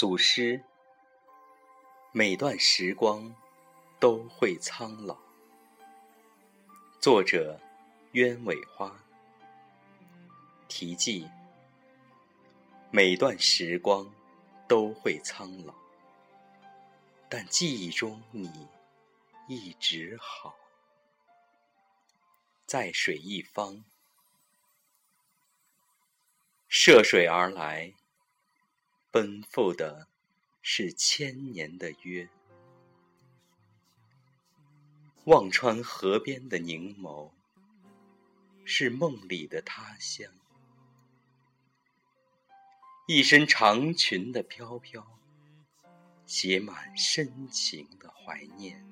[0.00, 0.64] 祖师，
[2.10, 3.36] 每段时光
[3.98, 5.18] 都会苍老。
[6.98, 7.60] 作者：
[8.12, 9.04] 鸢尾花。
[10.68, 11.28] 题记：
[12.90, 14.10] 每段时光
[14.66, 15.74] 都会苍老，
[17.28, 18.66] 但记忆中你
[19.48, 20.56] 一直好。
[22.64, 23.84] 在水一方，
[26.70, 27.92] 涉水而来。
[29.12, 30.06] 奔赴的
[30.62, 32.28] 是千年的约，
[35.24, 37.32] 忘川河边的凝眸，
[38.64, 40.32] 是梦里的他乡。
[43.08, 45.04] 一身长裙的飘飘，
[46.24, 48.86] 写满深情的怀念。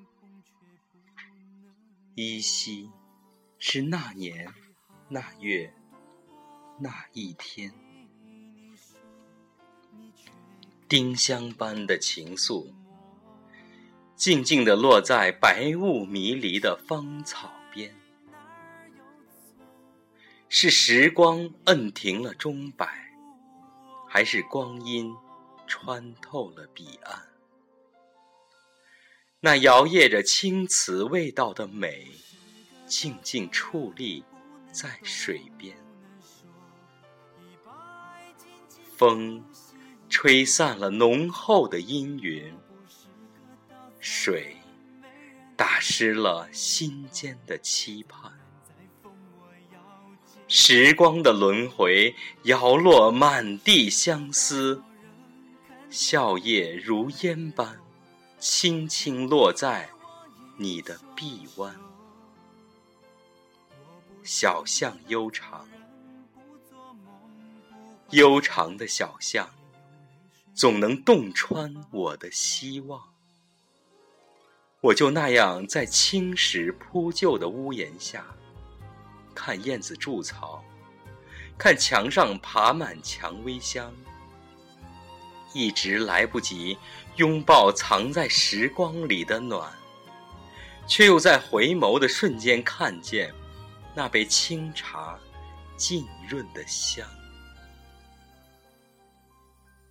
[2.15, 2.91] 依稀
[3.57, 4.53] 是那年
[5.07, 5.73] 那月
[6.77, 7.73] 那一天。
[10.89, 12.73] 丁香般的情愫，
[14.15, 17.95] 静静地落在白雾迷离的芳草边。
[20.47, 23.13] 是时光摁停了钟摆，
[24.07, 25.15] 还是光阴
[25.67, 27.21] 穿透了彼岸？
[29.41, 32.07] 那摇曳着青瓷味道的美，
[32.87, 34.23] 静静矗立
[34.71, 35.77] 在水边。
[38.97, 39.45] 风。
[40.09, 42.53] 吹散了浓厚的阴云，
[43.99, 44.57] 水
[45.55, 48.33] 打湿了心间的期盼。
[50.47, 54.81] 时光的轮回，摇落满地相思，
[55.91, 57.79] 笑靥如烟般，
[58.39, 59.89] 轻轻落在
[60.57, 61.79] 你的臂弯。
[64.23, 65.67] 小巷悠长，
[68.09, 69.47] 悠长的小巷。
[70.59, 73.01] 总能洞穿我的希望，
[74.81, 78.25] 我就那样在青石铺就的屋檐下，
[79.33, 80.61] 看燕子筑巢，
[81.57, 83.89] 看墙上爬满蔷薇香，
[85.53, 86.77] 一直来不及
[87.15, 89.71] 拥抱藏在时光里的暖，
[90.85, 93.33] 却又在回眸的瞬间看见
[93.95, 95.17] 那杯清茶
[95.77, 97.07] 浸润的香。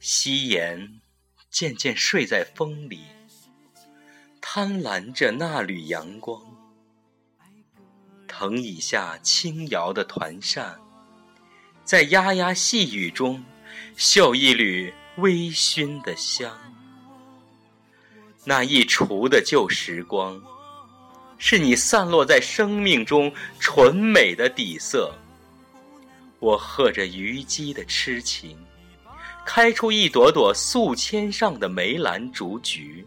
[0.01, 1.01] 夕颜
[1.51, 3.01] 渐渐睡在风里，
[4.41, 6.41] 贪婪着那缕阳光。
[8.29, 10.79] 藤椅下轻摇的团扇，
[11.85, 13.45] 在呀呀细雨中
[13.97, 16.57] 嗅一缕微醺的香。
[18.45, 20.41] 那一橱的旧时光，
[21.39, 25.13] 是你散落在生命中纯美的底色。
[26.39, 28.57] 我和着虞姬的痴情。
[29.51, 33.03] 开出一朵朵素笺上的梅兰竹菊，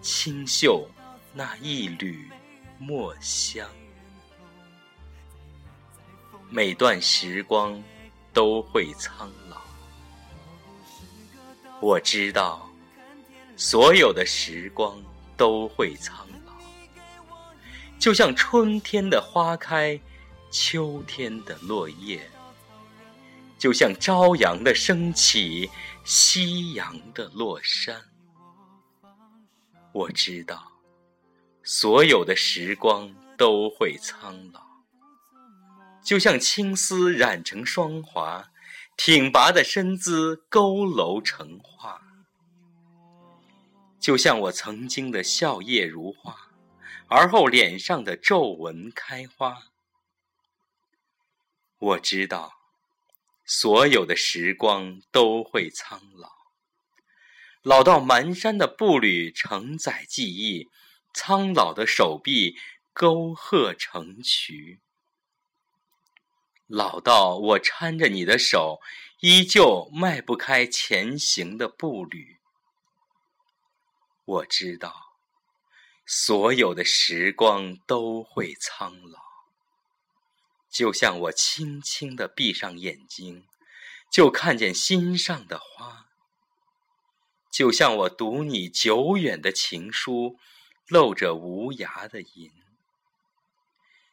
[0.00, 0.88] 清秀
[1.34, 2.26] 那一缕
[2.78, 3.68] 墨香。
[6.48, 7.78] 每段时光
[8.32, 9.58] 都会苍老，
[11.82, 12.66] 我知道，
[13.58, 14.98] 所有的时光
[15.36, 16.54] 都会苍老，
[17.98, 20.00] 就像春天的花开，
[20.50, 22.26] 秋天的落叶。
[23.58, 25.70] 就像朝阳的升起，
[26.04, 28.04] 夕阳的落山。
[29.92, 30.72] 我知道，
[31.62, 34.60] 所有的时光都会苍老。
[36.04, 38.50] 就像青丝染成霜华，
[38.96, 42.02] 挺拔的身姿佝偻成画。
[43.98, 46.50] 就像我曾经的笑靥如花，
[47.08, 49.62] 而后脸上的皱纹开花。
[51.78, 52.52] 我知道。
[53.46, 56.32] 所有的时光都会苍老，
[57.62, 60.68] 老到蹒跚的步履承载记忆，
[61.14, 62.56] 苍老的手臂
[62.92, 64.80] 沟壑成渠，
[66.66, 68.80] 老到我搀着你的手，
[69.20, 72.40] 依旧迈不开前行的步履。
[74.24, 74.92] 我知道，
[76.04, 79.25] 所有的时光都会苍老。
[80.70, 83.46] 就像我轻轻地闭上眼睛，
[84.12, 86.06] 就看见心上的花；
[87.50, 90.38] 就像我读你久远的情书，
[90.88, 92.50] 露着无涯的银；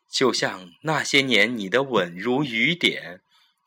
[0.09, 3.21] 就像那些年你的吻如雨点，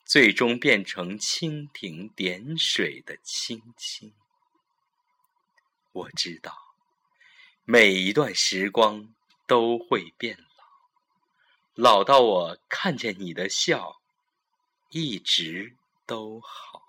[0.05, 4.13] 最终变成蜻蜓点水的轻轻。
[5.91, 6.57] 我知道，
[7.63, 9.13] 每一段时光
[9.45, 10.46] 都会变。
[11.77, 14.01] 老到我看见你的笑，
[14.89, 15.75] 一直
[16.07, 16.81] 都好。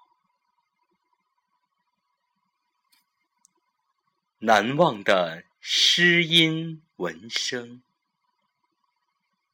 [4.38, 7.82] 难忘的诗音文声，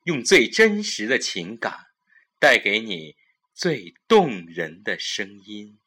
[0.05, 1.89] 用最真实的情感
[2.39, 3.17] 带给你
[3.53, 5.81] 最动人的声音。